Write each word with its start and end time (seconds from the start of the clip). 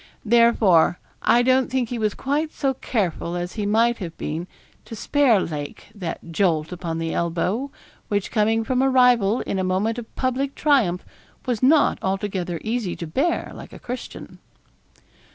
Therefore, 0.25 0.97
I 1.21 1.43
don't 1.43 1.69
think 1.69 1.89
he 1.89 1.99
was 1.99 2.15
quite 2.15 2.51
so 2.51 2.73
careful 2.73 3.35
as 3.35 3.53
he 3.53 3.67
might 3.67 3.99
have 3.99 4.17
been 4.17 4.47
to 4.85 4.95
spare 4.95 5.39
Lake 5.39 5.89
that 5.93 6.31
jolt 6.31 6.71
upon 6.71 6.97
the 6.97 7.13
elbow, 7.13 7.69
which 8.07 8.31
coming 8.31 8.63
from 8.63 8.81
a 8.81 8.89
rival 8.89 9.41
in 9.41 9.59
a 9.59 9.63
moment 9.63 9.99
of 9.99 10.15
public 10.15 10.55
triumph 10.55 11.05
was 11.45 11.61
not 11.61 11.99
altogether 12.01 12.59
easy 12.63 12.95
to 12.95 13.05
bear 13.05 13.51
like 13.53 13.73
a 13.73 13.77
Christian. 13.77 14.39